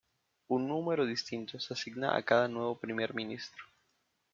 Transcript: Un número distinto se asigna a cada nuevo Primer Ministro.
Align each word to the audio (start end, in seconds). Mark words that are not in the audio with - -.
Un 0.47 0.67
número 0.67 1.05
distinto 1.05 1.59
se 1.59 1.73
asigna 1.75 2.17
a 2.17 2.23
cada 2.23 2.47
nuevo 2.47 2.75
Primer 2.75 3.13
Ministro. 3.13 3.63